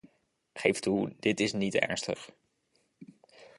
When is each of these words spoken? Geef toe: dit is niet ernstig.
Geef 0.53 0.79
toe: 0.79 1.15
dit 1.19 1.39
is 1.39 1.53
niet 1.53 1.75
ernstig. 1.75 2.29